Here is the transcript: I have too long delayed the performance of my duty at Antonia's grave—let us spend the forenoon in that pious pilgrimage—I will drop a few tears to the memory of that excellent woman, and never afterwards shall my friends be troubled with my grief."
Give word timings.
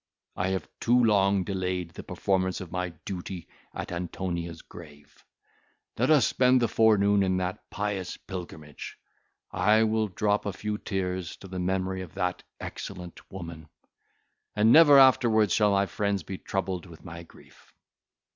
I 0.35 0.47
have 0.47 0.67
too 0.79 1.03
long 1.03 1.43
delayed 1.43 1.91
the 1.91 2.01
performance 2.01 2.59
of 2.59 2.71
my 2.71 2.89
duty 3.05 3.47
at 3.71 3.91
Antonia's 3.91 4.63
grave—let 4.63 6.09
us 6.09 6.25
spend 6.25 6.59
the 6.59 6.67
forenoon 6.67 7.21
in 7.21 7.37
that 7.37 7.69
pious 7.69 8.17
pilgrimage—I 8.17 9.83
will 9.83 10.07
drop 10.07 10.47
a 10.47 10.53
few 10.53 10.79
tears 10.79 11.35
to 11.35 11.47
the 11.47 11.59
memory 11.59 12.01
of 12.01 12.15
that 12.15 12.41
excellent 12.59 13.31
woman, 13.31 13.69
and 14.55 14.71
never 14.71 14.97
afterwards 14.97 15.53
shall 15.53 15.69
my 15.73 15.85
friends 15.85 16.23
be 16.23 16.39
troubled 16.39 16.87
with 16.87 17.05
my 17.05 17.21
grief." 17.21 17.71